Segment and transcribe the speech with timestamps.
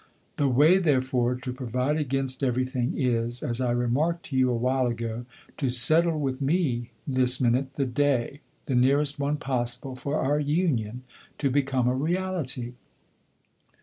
[0.37, 4.55] "The way therefore to provide against every thing is as I remarked to you a
[4.55, 5.27] while ago
[5.57, 11.03] to settle with me this minute the day, the nearest one possible, for our union
[11.37, 12.73] to become a reality."